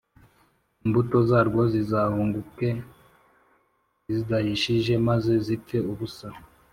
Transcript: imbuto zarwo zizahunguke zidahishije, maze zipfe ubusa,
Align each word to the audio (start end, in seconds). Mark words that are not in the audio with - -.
imbuto 0.85 1.17
zarwo 1.29 1.61
zizahunguke 1.73 2.69
zidahishije, 4.13 4.93
maze 5.07 5.31
zipfe 5.45 5.77
ubusa, 5.91 6.27